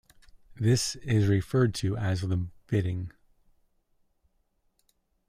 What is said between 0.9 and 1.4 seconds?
is